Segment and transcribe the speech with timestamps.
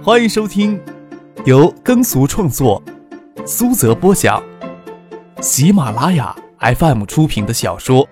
[0.00, 0.80] 欢迎收听
[1.44, 2.82] 由耕俗创作、
[3.44, 4.42] 苏泽播讲、
[5.42, 8.06] 喜马拉雅 FM 出品的小说《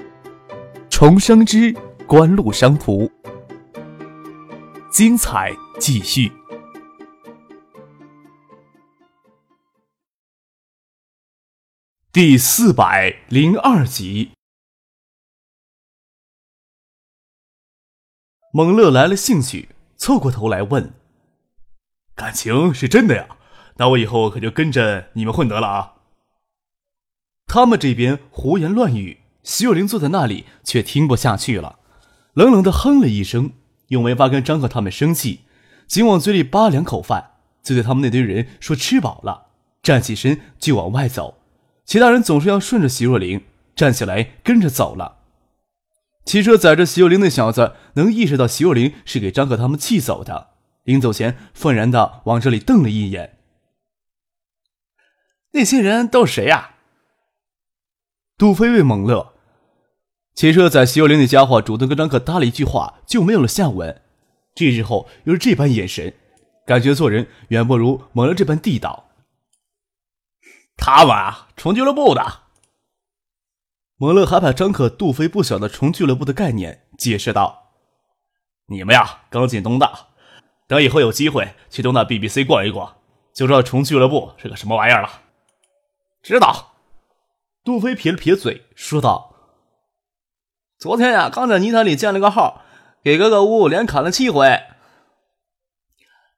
[0.90, 1.72] 重生之
[2.06, 3.06] 官路商途》，
[4.90, 6.30] 精彩继续，
[12.12, 14.32] 第四百零二集。
[18.52, 20.92] 蒙乐来了兴趣，凑过头来问
[22.16, 23.28] ：“感情是真的呀？
[23.76, 25.92] 那我以后可就跟着你们混得了啊！”
[27.46, 31.78] 他们这边胡言乱语，徐有灵坐在那里却听不下去了，
[32.32, 33.52] 冷冷的哼了一声，
[33.88, 35.42] 用没法跟张克他们生气，
[35.86, 39.48] 紧往嘴里扒两口饭，就对他们那堆人说：“吃饱了。”
[39.82, 41.38] 站起身就往外走，
[41.84, 43.44] 其他人总是要顺着徐若琳
[43.76, 45.18] 站起来跟着走了。
[46.24, 50.55] 汽车载着徐若琳那小子，能意识到徐若琳是给张克他们气走的。
[50.86, 53.38] 临走前，愤然的往这里瞪了一眼。
[55.50, 56.76] 那些人都是谁呀？
[58.38, 59.34] 杜飞问猛乐。
[60.34, 64.02] 汽车载徐有灵那家伙主动跟张克搭了一句话，就没有了下文。
[64.54, 66.14] 这日后又是这般眼神，
[66.64, 69.10] 感觉做人远不如猛乐这般地道。
[70.76, 72.42] 他们啊，从俱乐部的。
[73.96, 77.72] 猛乐还把张可、杜飞不晓得虫俱乐部的概念，解释道
[78.68, 80.08] ：“你们呀，刚进东大，
[80.66, 82.96] 等以后有机会去东大 BBC 逛一逛，
[83.32, 85.22] 就知道虫俱乐部是个什么玩意儿了。”
[86.22, 86.74] 知道。
[87.64, 89.34] 杜飞撇了撇嘴，说道
[90.78, 92.62] ：“昨天呀，刚在泥潭里建了个号，
[93.02, 94.62] 给格格巫连砍了七回。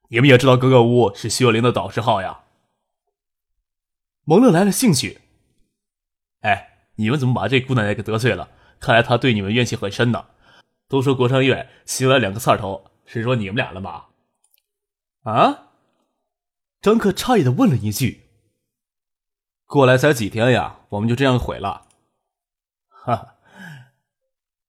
[0.09, 2.41] 你们也知道格格巫是徐若琳的导师号呀。”
[4.25, 5.21] 蒙乐来了兴趣，
[6.41, 6.67] 哎。
[7.01, 8.49] 你们怎么把这姑奶奶给得罪了？
[8.81, 10.27] 看来她对你们怨气很深呢。
[10.89, 14.08] 都说国商院新来两个刺头，是说你们俩了吧？
[15.29, 15.65] 啊！
[16.81, 18.29] 张克诧异的问了一句
[19.67, 21.89] ：“过来才几天呀，我们就这样毁了？”
[22.89, 23.35] 哈！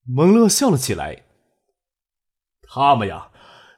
[0.05, 1.23] 蒙乐笑了起来。
[2.61, 3.29] 他们呀，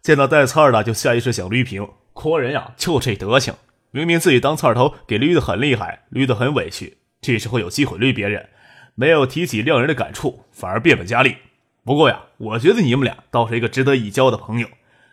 [0.02, 3.54] 见到带刺儿的就下意识想捋平，国人呀就这德行，
[3.92, 6.98] 明明自己当刺儿头给捋的很厉害，捋的很委屈。
[7.22, 8.50] 这时候有机会绿别人，
[8.96, 11.38] 没有提起亮人的感触，反而变本加厉。
[11.84, 14.68] 不过呀，我觉得你们俩倒是一个值得一交的朋友。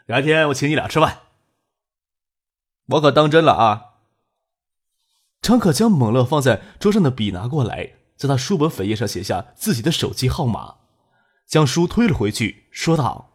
[0.07, 1.19] 改天我请你俩吃饭。
[2.89, 3.85] 我可当真了啊！
[5.41, 10.77] 张可将猛乐放在桌上的笔拿过来，在他书本扉页上写下自己的手机号码，
[11.47, 13.31] 将书推了回去，说道：“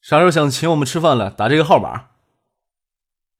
[0.00, 2.08] 啥时候想请我们吃饭了，打这个号码。”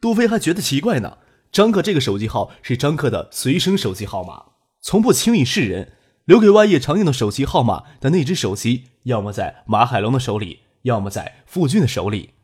[0.00, 1.18] 杜飞还觉得奇怪呢。
[1.50, 5.94] 张克这个手机号是张克的随身手机号码，从不轻易示人。
[6.24, 12.34] 留给外业常用的手机号码的那只手机，要么在马海龙的手里，要么在傅俊的手里，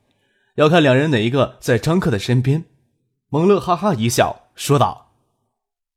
[0.55, 2.65] 要看两人哪一个在张克的身边。
[3.29, 5.17] 蒙乐哈哈一笑，说道：“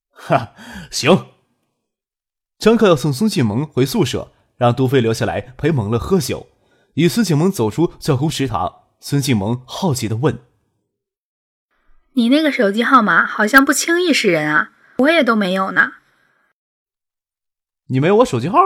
[0.10, 0.54] 哈，
[0.90, 1.28] 行。”
[2.58, 6.48] 张克要送孙启萌回宿舍，让杜飞留下来陪蒙乐喝酒。
[6.96, 10.40] 与孙启萌走出教工食堂，孙启萌好奇的问。
[12.14, 15.92] 你那个手机号码好像不轻易示人啊，我也都没有呢。
[17.90, 18.58] 你没有我手机号？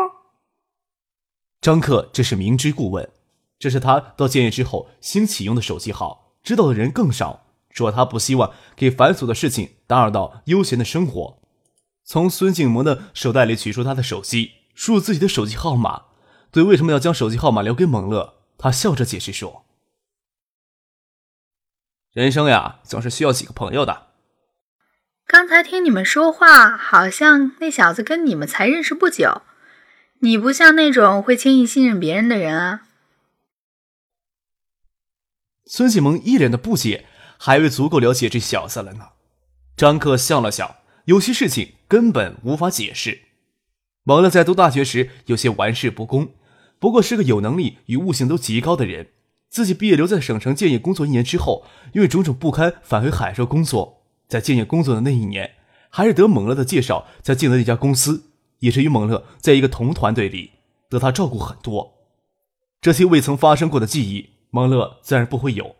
[1.59, 3.12] 张克这是明知故问，
[3.61, 7.45] 这是他到建业之后新启用的手机号，知道的人更少。
[7.69, 11.39] 说他不希望给繁琐的事情打扰到悠闲的生活。
[12.03, 16.05] 从孙静萌的手袋里取出他的手机，输入自己的手机号码。
[16.51, 19.63] 对为什么要将手机号码留给猛乐，他笑着解释说。
[22.11, 24.07] 人生呀，总是需要几个朋友的。
[25.28, 29.43] 刚才听你们说话，好像那小子跟你们才认识不久。
[30.22, 32.88] 你不像那种会轻易信任别人的人啊。
[35.73, 37.05] 孙启蒙一脸的不解，
[37.37, 39.11] 还未足够了解这小子了呢。
[39.77, 43.21] 张克笑了笑，有些事情根本无法解释。
[44.03, 46.33] 蒙乐在读大学时有些玩世不恭，
[46.77, 49.11] 不过是个有能力与悟性都极高的人。
[49.47, 51.63] 自己毕业留在省城建业工作一年之后，
[51.93, 54.03] 因为种种不堪返回海州工作。
[54.28, 55.51] 在建业工作的那一年，
[55.90, 58.25] 还是得蒙乐的介绍才进了那家公司，
[58.59, 60.51] 也是与蒙乐在一个同团队里，
[60.90, 61.93] 得他照顾很多。
[62.81, 65.75] 这些未曾发生过的记忆，蒙乐自然不会有，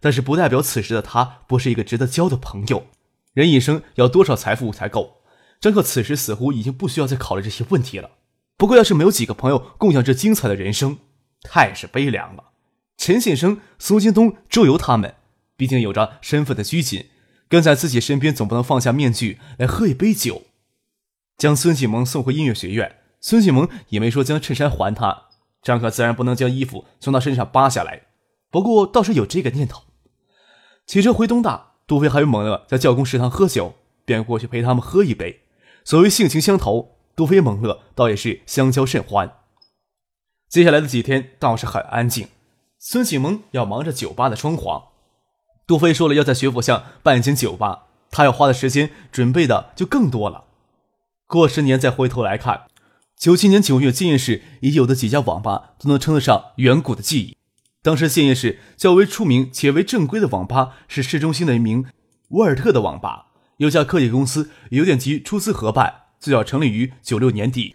[0.00, 2.86] 但是不代表此时的他不是一个值得交的朋友。
[3.34, 5.18] 人一生要多少财富才够？
[5.60, 8.10] 张克此时似乎已经不需要再考虑这些问题了。
[8.56, 10.98] 不过，要是没有几个朋友共享这精彩的人生，
[11.42, 12.50] 太是悲凉了。
[12.96, 15.14] 陈先生、苏京东、周游他们，
[15.56, 17.06] 毕竟有着身份的拘谨，
[17.48, 20.42] 跟在自己身边总不能放下面具来喝一杯酒。
[21.36, 25.24] 将孙启蒙送回音乐学院，孙启蒙也没说将衬衫还他，
[25.62, 28.02] 张可自然不能将衣服从他身上扒下来。
[28.52, 29.82] 不过倒是有这个念头。
[30.86, 35.40] 骑车回东大，杜飞还有猛乐在教工食堂喝酒，便过去陪他们喝一杯。
[35.84, 39.38] 所谓性情相投，杜飞猛乐倒也是相交甚欢。
[40.50, 42.28] 接下来的几天倒是很安静。
[42.78, 44.82] 孙启蒙要忙着酒吧的装潢，
[45.66, 50.44] 杜飞说了要在学府巷办一间酒吧，他要花的时间准备的就更多了。
[51.26, 52.66] 过十年再回头来看，
[53.16, 57.38] 九七年九月建业市已有的几家网吧都能称得上远古的记忆。
[57.82, 61.84] 当时建业市较为出名且为正规的网吧是市中心的一名
[62.28, 63.26] 沃尔特的网吧，
[63.56, 67.74] 有家科技公司邮电局出资合办，最早成立于九六年底。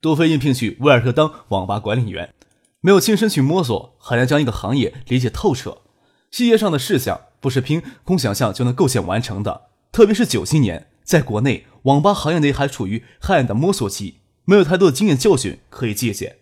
[0.00, 2.32] 杜飞应聘去沃尔特当网吧管理员。
[2.80, 5.82] 没有亲身去摸索，很难将一个行业理解透彻。
[6.30, 9.68] 细节上的事项不是凭空想象就能构建完成的。
[9.92, 16.38] 特别是九七年，在国内网吧行业内还处于黑暗的摸索期，没有太多的经验教训可以借鉴。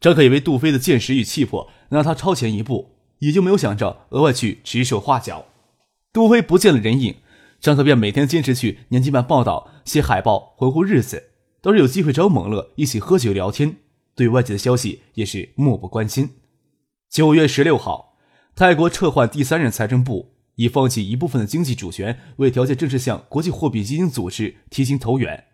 [0.00, 5.46] 张可以为杜飞的见识与气魄让他超前一步，也就没有想着额外去指手画脚。
[6.12, 7.16] 杜飞不见了人影，
[7.60, 11.30] 张克便每天坚持去年级办报道、写海报，混混日子。
[11.62, 13.76] 倒是有机会找猛乐一起喝酒聊天。
[14.16, 16.30] 对外界的消息也是漠不关心。
[17.10, 18.16] 九月十六号，
[18.54, 25.44] 泰国撤换第三任财政部，以放弃一部分的经济主权为条件，正式向国际货币基金组织提请投援。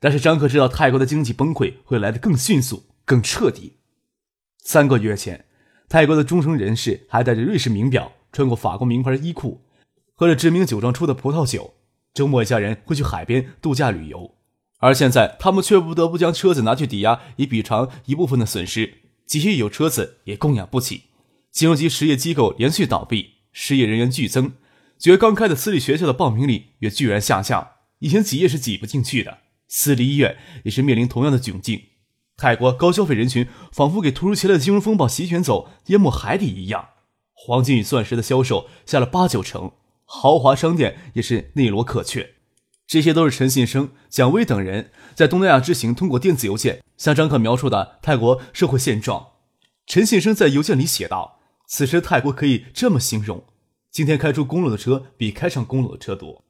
[0.00, 3.74] 但是张克知道泰国的经济崩溃会来得更迅速、更彻底。
[4.64, 5.44] 三个月前，
[5.92, 9.60] 泰国的中层人士还带着瑞士名表，穿过法国名牌衣裤，
[10.14, 11.74] 喝着知名酒庄出的葡萄酒，
[12.14, 14.34] 周末一家人会去海边度假旅游。
[14.78, 19.02] 而现在，他们却不得不将车子拿去抵押，以补偿一部分的损失。
[19.26, 21.02] 即使有车子，也供养不起。
[21.50, 24.54] 金融级实业机构连续倒闭，失业人员剧增。
[24.96, 27.68] 九月刚开的私立学校的报名率也居然下降。
[27.98, 31.82] 以前挤也是挤不进去的，私立医院也是面临同样的窘境。
[32.42, 36.88] 泰国高消费人群仿佛给突如其来的金融风暴席卷走，淹没海底一样。
[37.32, 39.70] 黄金与钻石的销售下了八九成，
[40.04, 42.30] 豪华商店也是内罗可缺。
[42.88, 49.28] 这些都是陈信生、蒋威等人在东南亚之行通过电子邮件向张克描述的泰国社会现状。
[49.86, 53.44] 陈信生在邮件里写道：“此时泰国可以这么形容：
[53.92, 56.42] 今天开出公路的车比开上公路的车多。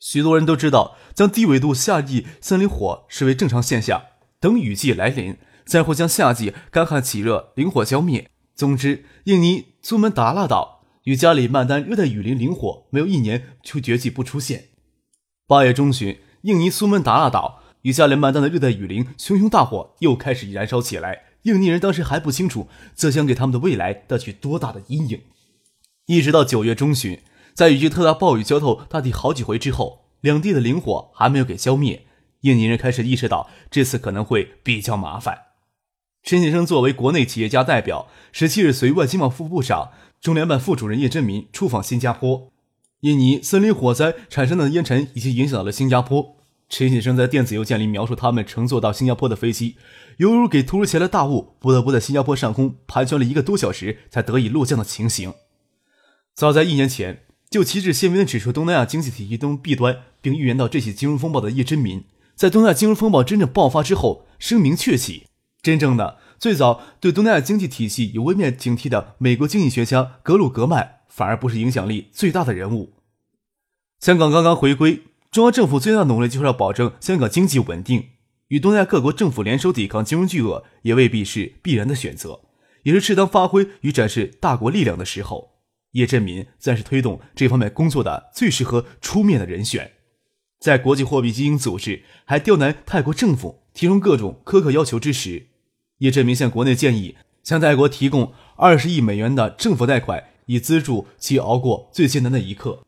[0.00, 4.02] 许多人都知道，将低纬度夏季森林火视为正常现象，
[4.40, 8.30] 等雨季来临，再会将夏季干旱起热林火浇灭。
[8.54, 14.70] 总之，印尼苏门答腊岛与加里曼丹热带雨林林火没有一年就绝迹不出现。”
[15.46, 21.24] 八月中旬，印尼苏门答腊岛与加里曼丹的热带雨林熊熊大火又开始燃烧起来。
[21.42, 25.22] 印尼人当时还不清楚，这将给他们的未来带去多大的阴影。
[26.06, 27.20] 一直到九月中旬，
[27.54, 32.06] 在雨季特大暴雨浇透大地好几回之后，两地的林火还没有给浇灭，
[32.42, 35.38] 印尼人开始意识到这次可能会比较麻烦。
[36.22, 42.52] 陈先生作为国内企业家代表，十七日随外经贸副部长、中联办副主任叶振民出访新加坡。
[43.00, 46.36] 印尼森林火灾产生的烟尘已经影响到了新加坡。
[46.68, 49.76] 陈先生在电子邮件里描述他们乘坐到新加坡的飞机，
[50.18, 55.32] 犹如给突如其来的大雾，不得不在新加坡上空盘旋了一个多小时才得以落降的情形。
[56.34, 62.04] 早在一年前就旗帜鲜明地指出东南亚经济体系中弊端，并预言到这起金融风暴的叶真民，
[62.38, 65.26] 在东亚金融风暴真正爆发之后声名鹊起。
[65.60, 70.94] 真正的最早对东亚经济体系有微面警惕的美国经济学家格鲁格曼。
[71.08, 72.92] 反而不是影响力最大的人物。
[73.98, 75.02] 香港刚刚回归，
[75.32, 78.10] 中央政府最大的努力就是要保证香港经济稳定，
[78.48, 82.42] 与东亚各国政府联手抵抗金融巨鳄，也未必是必然的选择，
[82.84, 85.54] 也是适当发挥与展示大国力量的时候。
[85.92, 89.94] 叶振民算是推动这方面工作的最适合出面的人选。
[90.58, 95.48] 在国际货币基金组织还刁难泰国政府，提出各种苛刻要求之时，
[95.98, 100.24] 叶振民向国内建议向泰国提供二十亿美元的政府贷款。
[100.50, 102.82] 以资助其熬过最艰难的一刻。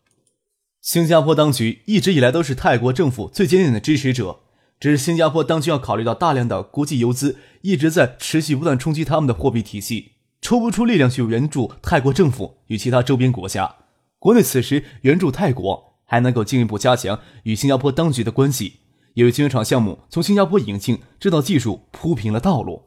[0.80, 4.40] 新加坡当局一直以来都是泰国政府最坚定的支持者，
[4.80, 13.74] 只是新加坡当局要考虑到大量的国际游资一直在持续不断冲击他们的货币体系，抽不出力量去援助泰国政府与其他周边国家。
[14.18, 18.80] 国内此时援助泰国，还能够进一步加强与新加坡当局的关系，
[19.14, 22.86] 也为晶圆厂项目从新加坡引进制造技术铺平了道路。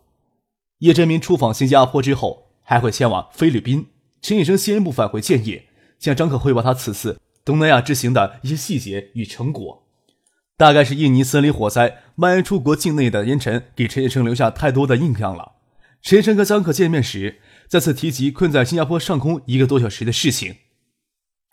[0.80, 3.88] 叶振民出访新加坡之后，还会前往菲律宾。
[4.22, 9.84] 陈医生先一步返回建业，向张可汇报他此次东南亚之行的一些细节与成果。
[10.58, 15.54] 大概是印尼森林火灾蔓延出国境内的烟尘，给陈先生留下太多的印象了。
[16.02, 17.40] 陈先生和张可见面时，
[17.70, 20.58] 再次提及困在新加坡上空一个多小时的事情。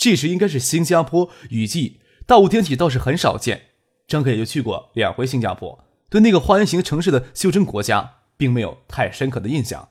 [0.00, 3.64] 这时应该是新加坡雨季，大雾天气倒是很少见。
[4.09, 9.90] 张克也就去过两回新加坡，对那个花园型城市的袖珍国家，并没有太深刻的印象。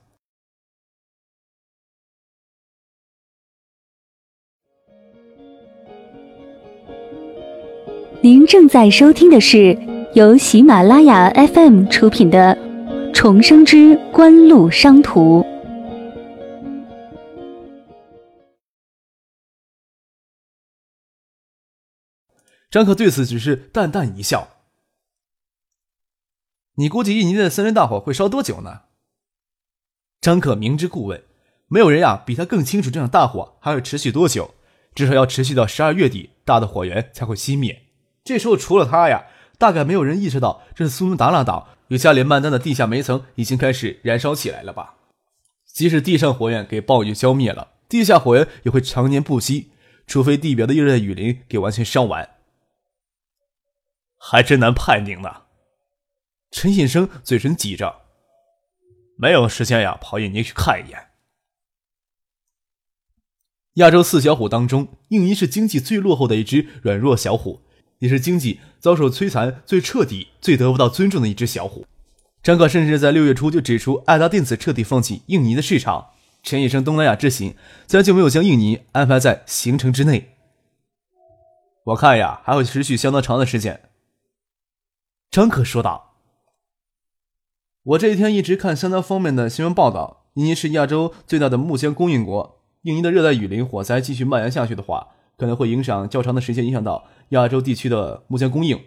[8.20, 9.78] 您正在收听的是
[10.14, 12.58] 由喜马拉雅 FM 出品的
[13.14, 15.40] 《重生之官路商途》。
[22.70, 24.56] 张可对此只是淡淡一笑。
[26.76, 28.82] 你估计印尼的森林大火会烧多久呢？
[30.20, 31.24] 张可明知故问，
[31.66, 34.54] 没有人呀比他更清楚这场大火还会持续多久，
[34.94, 37.86] 至少要持续到十二月底，大的火源才会熄灭。
[38.22, 39.26] 这时候，除了他呀，
[39.58, 44.94] 大概没有人意识到，这苏门答腊岛与加里曼丹的地下煤层已经开始燃烧起来了吧？
[45.66, 49.70] 即使地上火焰给暴雨浇灭了，地下火焰也会常年不息，
[50.06, 52.36] 除非地表的热带雨林给完全烧完。
[54.22, 55.42] 还真难判定呢。
[56.50, 58.02] 陈信生嘴唇挤着，
[59.16, 61.08] 没有时间呀，跑印尼去看一眼。
[63.74, 67.62] 亚洲四小虎当中，印尼是经济最落后的一只软弱小虎。
[68.00, 71.84] 也是经济遭受摧残最彻底、最得不到尊重的一只小虎。
[72.42, 76.12] 张可甚至在六月初就指出，爱达电子彻底放弃印尼的市场，
[76.42, 77.54] 陈医生东南亚之行
[77.86, 80.30] 自然就没有将印尼安排在行程之内。
[81.84, 83.89] 我看呀，还会持续相当长的时间。
[85.30, 86.16] 张可说道
[87.84, 95.08] ：“我这几天一直看相当方面的新闻报道，印尼是亚洲最大的木浆供应国，印尼的热带雨林火灾继续蔓延下去的话。”
[95.40, 98.78] 可能会影响较长的时间，影响到亚洲地区的木浆供应。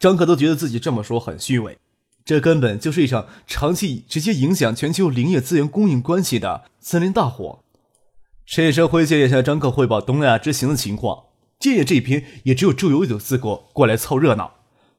[0.00, 1.78] 张可都觉得自己这么说很虚伪，
[2.24, 7.60] 这根本就是一场长期直接影响全球林业资源供应关系的森林大火。
[8.44, 11.26] 陈生辉建议向张克汇报东南亚之行的情况，
[11.60, 14.53] 建议这篇也只有周游有资格过来凑热闹。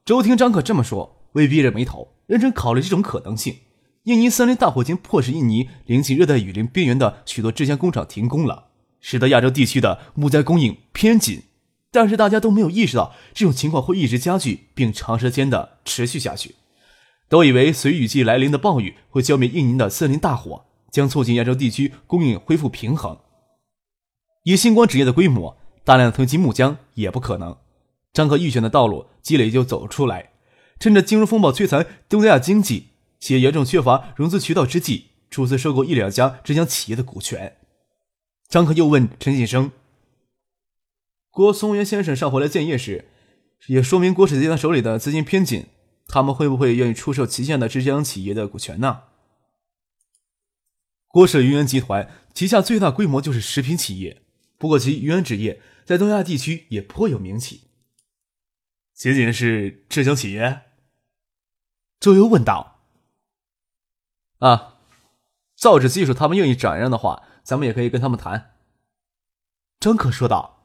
[0.06, 3.56] 周听张可这么说，微闭着眉头，认真考虑这种可能性。
[4.04, 8.68] 印尼森林大火已经迫使印尼临近热带雨林边缘的许多制浆工厂停工了。
[9.00, 11.42] 使得亚洲地区的木材供应偏紧，
[11.90, 16.54] 但是大家都没有意识到这种情况会一直加剧并长时间的持续下去，
[17.28, 23.18] 都以为随雨季来临的暴雨会浇灭印尼的森林大火，将促进亚洲地区供应恢复平衡。
[24.44, 27.56] 以星光纸业的规模，大量囤积木浆也不可能。
[28.12, 30.30] 张可预选的道路积累就走出来，
[30.78, 37.56] 趁着金融风暴摧残东亚经济，且严重缺乏融资渠道之际，出资收购一两家浙江企业的股权。
[38.48, 39.72] 张克又问陈锦生
[41.32, 43.06] ：“郭松元先生上回来建业时，
[43.66, 45.66] 也说明郭氏集团手里的资金偏紧，
[46.06, 49.00] 他们会不会愿意出售旗下的浙江企业的股权呢？”
[51.10, 54.22] 郭氏云源集团旗下最大规模就是食品企业，
[54.56, 57.62] 不过其云源纸业在东亚地区也颇有名气。
[58.96, 60.62] 仅仅是浙江企业？
[62.00, 62.78] 周游问道
[64.40, 64.76] ：“啊，
[65.54, 68.54] 造纸技术他们愿意转让的话。”咱们也可以跟他们谈。”
[69.78, 70.64] 张可说道。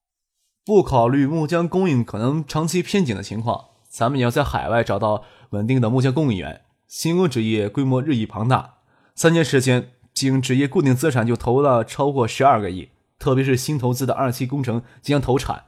[0.66, 6.66] “不考虑木浆供应可能长期偏紧的情况，咱们也要在海外找到稳定的木浆供应源。
[6.86, 8.80] 新工纸业规模日益庞大，
[9.14, 12.90] 三年时间，仅纸业固定资产就投了超过十二个亿。
[13.18, 15.64] 特别是新投资的二期工程即将投产，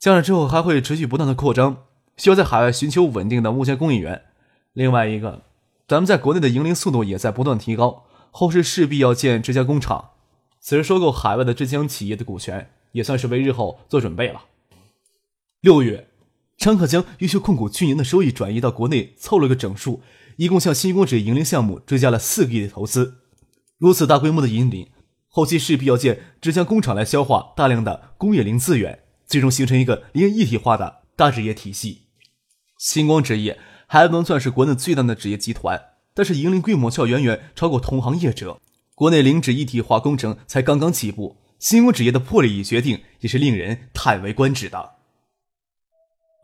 [0.00, 1.84] 加上之后还会持续不断的扩张，
[2.16, 4.22] 需要在海外寻求稳定的木浆供应源。
[4.72, 5.42] 另外一个，
[5.86, 10.10] 咱们在国内的营龄速度也在不断提高。”后市势必要建这家工厂，
[10.60, 14.42] 此时收购海外的浙江企业的股权，也算是为日后做准备了。
[15.60, 16.08] 六月，
[16.56, 20.00] 张可将优秀控股去年的收益转移到国内，凑了个整数，
[20.36, 23.16] 一共向新光纸盈利项目追加了四个亿的投资。
[23.78, 24.88] 如此大规模的引领，
[25.28, 29.00] 后期势必要建浙江工厂来消化大量的工业零资源，
[29.30, 32.08] 最终形成一个林业一体化的大职业体系。
[32.76, 35.86] 星光纸业还不能算是国内最大的纸业集团。
[36.12, 38.60] 但是盈利规模却远远超过同行业者，
[38.96, 44.96] 国内零脂一体化工程才刚刚起步，新光纸业的魄力与决定也是令人叹为观止的。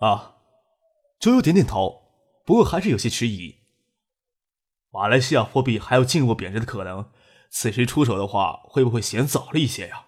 [0.01, 0.37] 啊，
[1.19, 2.03] 周游点点头，
[2.47, 3.57] 不过还是有些迟疑。
[4.93, 7.11] 马来西亚货币还有进一步贬值的可能，
[7.51, 10.06] 此时出手的话，会不会嫌早了一些呀？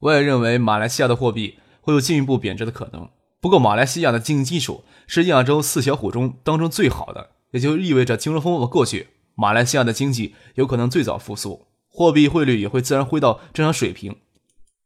[0.00, 3.08] 我也认为马来西亚的货币会有进一步贬值的可能，
[3.40, 7.30] 不过马来西亚的经济基础是亚洲四小虎中当中最好的。
[7.52, 14.20] 也就意味着金融风暴过去，马来西亚的经济有可能最早复苏，货币汇率也会自然回到正常水平。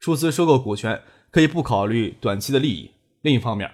[0.01, 2.93] 出资收购股权可以不考虑短期的利益。
[3.21, 3.73] 另一方面，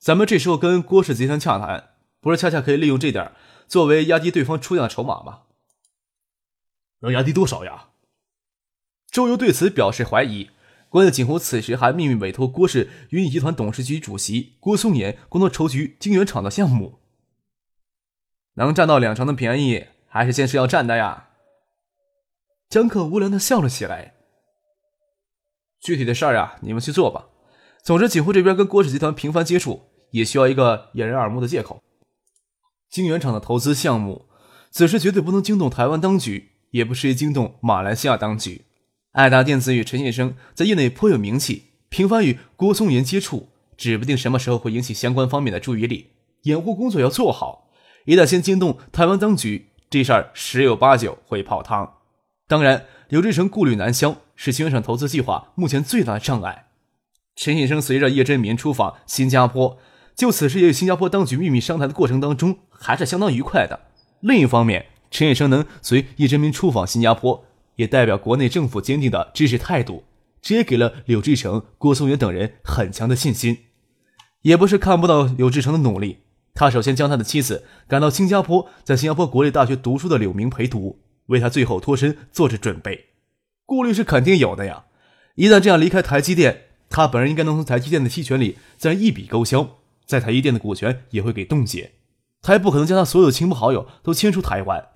[0.00, 3.30] 咱们这时候跟郭氏集团洽谈，不是恰恰可以利用这点
[3.68, 5.42] 作为压低对方出价的筹码吗？
[7.02, 7.90] 能压低多少呀？
[9.08, 10.50] 周游对此表示怀疑。
[10.92, 16.98] 关键景湖此时还秘密委托郭氏云艺集团董事局主席郭松岩共同筹局晶圆厂的项目。
[18.56, 21.30] 能占到两成的便宜，还是坚持要占的呀？
[22.68, 24.12] 江克无良的笑了起来。
[25.80, 27.28] 具体的事儿啊，你们去做吧。
[27.82, 31.82] 总之，景湖这边跟郭氏集团频繁接触，也需要一个掩人耳目的借口。
[32.90, 34.26] 晶圆厂的投资项目，
[34.70, 38.66] 此时绝对不能惊动台湾当局，也不适宜惊动马来西亚当局。
[39.12, 46.12] 爱达电子与陈先生在业内颇有名气，频繁与郭松岩接触，指不定什么时候会引起相关方面的注意力。
[46.44, 47.68] 掩护工作要做好，
[48.06, 51.98] 一旦先惊动台湾当局，这事儿十有八九会泡汤。
[52.48, 56.68] 当然，刘志成顾虑难消，是晶圆厂投资计划目前最大的障碍。
[57.36, 59.76] 陈先生随着叶真民出访新加坡，
[60.16, 63.78] 就此事也与新加坡当局秘密商谈的过程当中，还是相当愉快的。
[64.20, 67.44] 另一方面，陈先生能随叶真民出访新加坡，
[67.76, 70.04] 也代表国内政府坚定的支持态度，
[70.40, 73.58] 这也给了柳志成、郭松元等人很强的信心。
[74.42, 76.18] 也不是看不到柳志成的努力，
[76.54, 83.06] 他首先将他的妻子赶到新加坡，在新加坡国立大学读书的柳明陪读，为他最后脱身做着准备。
[83.64, 84.84] 顾虑是肯定有的呀，
[85.36, 86.64] 一旦这样离开台积电。
[86.94, 91.92] 他本人应该能从台积电的期权里自然一笔勾销，在台积电的股权也会给冻结。
[92.42, 94.88] 他也不可能将他所有亲朋好友都迁出台湾。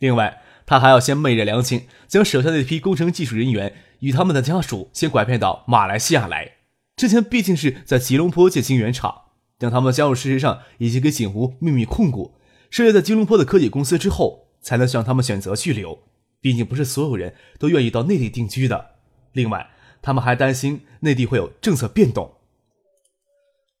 [0.00, 6.56] 另外，他还要先昧着良心，将手下那批工程技术人员与他们的家属先拐骗到马来西亚来。
[6.96, 9.22] 之前毕竟是在吉隆坡建晶圆厂，
[9.58, 12.34] 等他们加入事实上已经给锦湖秘密控股，
[12.68, 16.02] 设立在吉隆坡的科技公司之后，才能向他们选择去留。
[16.40, 18.96] 毕竟不是所有人都愿意到内地定居的。
[19.32, 19.70] 另外。
[20.02, 22.34] 他们还担心内地会有政策变动，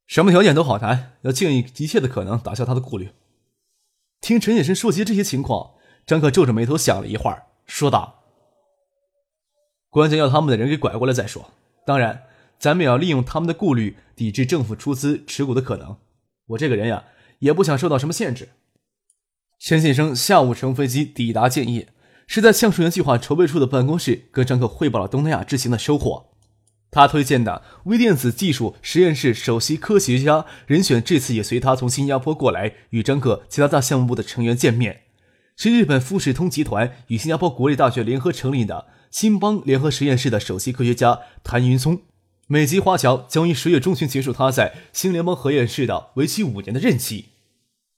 [0.08, 3.10] 什么条件都好谈，要尽一切的可能打消他的顾虑。
[4.20, 5.74] 听陈显生说及这些情况，
[6.06, 8.22] 张克皱着眉头想了一会儿，说道
[9.90, 11.50] ：“关键要他们的人给拐过来再说。
[11.84, 12.22] 当然，
[12.58, 15.96] 咱们也要利用他们的顾虑，抵制政府出资持股的可能。
[16.48, 17.04] 我这个人呀，
[17.40, 18.50] 也不想受到什么限制。”
[19.58, 21.88] 陈先生下午乘飞机抵达建业。
[22.28, 26.30] 是在橡树园计划筹备处的办公室跟张克汇报了东南亚之行的收获。
[26.90, 35.02] 他推荐的微电子技术实验室首席科学家人选这次也随他从新加坡过来，与张克其他大项目部的成员见面。
[35.56, 42.02] 是日本富士通集团与新加坡国立大学联合成立的新邦联合实验室的首席科学家谭云松。
[42.46, 47.30] 美籍华侨将于十月中旬结束他在新联邦核验室的为期五年的任期。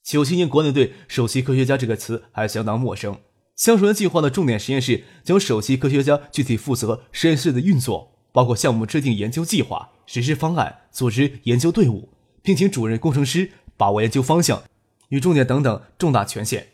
[0.05, 3.19] 九七年，国内对首席科学家这个词还相当陌生。
[3.57, 12.09] 橡树园计划的重点实验室将首席科学家具体负责实验室的运作，包括项目制定研究计划、实施方案、组织研究队伍，
[12.43, 14.63] 聘请主任工程师把握研究方向
[15.09, 16.69] 与重点等等重大权限，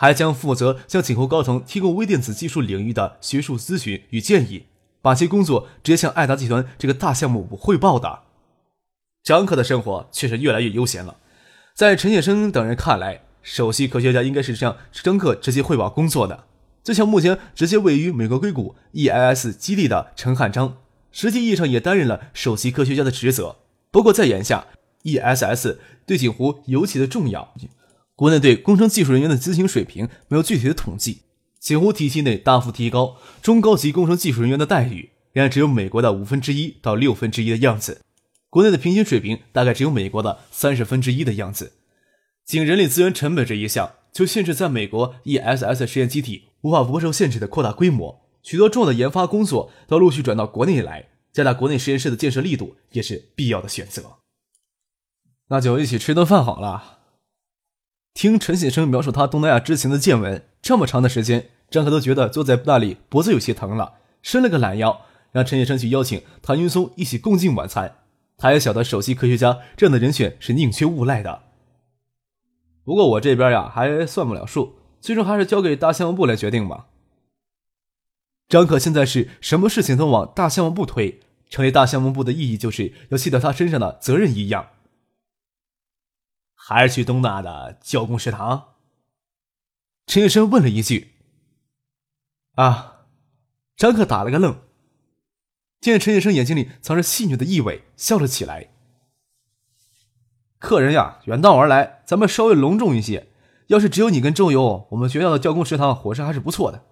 [0.00, 4.66] 还将负责向锦湖高层提供微电子技术领域的学术咨询与建议，
[5.02, 8.20] 把其工作直接向爱达集团这个大项目部汇报的。
[9.24, 11.16] 张克的生活确实越来越悠闲了，
[11.74, 13.22] 在陈建生等人看来。
[13.42, 16.44] 首席科学家应该是向张克直接汇报工作的，
[16.84, 20.76] 就像目前直接位于美国硅谷 EIS 基地的陈汉章，
[21.10, 23.56] 实际意义上也担任了首席科学家的职责。
[23.90, 24.68] 不过在眼下
[25.02, 27.54] ，ESS 对锦湖尤其的重要。
[28.18, 31.22] 国内对工程技术人员的咨询水平没有具体的统计，
[31.60, 38.00] 锦湖体系内大幅提高中高级工程技术人员的待遇，仍然只有美国的五分之一到六分之一的样子，
[38.50, 41.74] 国内的平均水平大概只有美国的三十分之一的样子。
[42.44, 48.26] 仅人力资源成本这一项，就限制在美国 ESS 实验机体无法不受限制的扩大规模。
[48.42, 54.16] 许多重要的研发工作都陆续转到国内来，加大国内实验室的建设力度也是必要的选择。
[55.50, 56.97] 那就一起吃顿饭好了。
[58.14, 67.96] 听陈先生描述他东南亚之行的见闻，这么长的时间，张可都觉得坐在那里脖子有些疼了，伸了个懒腰，让陈先生去邀请谭云松一起共进晚餐。
[68.36, 71.42] 他也晓得首席科学家这样的人选是宁缺毋滥的。
[72.84, 76.86] 不过我这边呀还算不了数，最终还是交给大项目部来决定吧。
[78.48, 84.68] 张可现在是什么事情都往大项目部推，成立大项目部的意义就是要卸掉他身上的责任一样。
[86.70, 88.74] 还是去东大的教工食堂？
[90.06, 91.14] 陈医生问了一句。
[92.56, 93.06] 啊，
[93.74, 94.60] 张克打了个愣，
[95.80, 98.68] 见陈医生眼睛里藏着戏谑的意味，笑了起来。
[100.58, 103.28] 客人呀，远道而来，咱们稍微隆重一些。
[103.68, 106.84] 要是只有你跟周游，我们学校的教工食堂伙食还是不错的。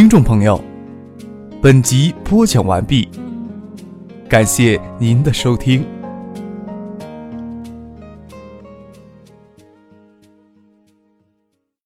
[0.00, 0.58] 听众朋友，
[1.60, 3.06] 本集播讲完毕，
[4.30, 5.84] 感谢您的收听。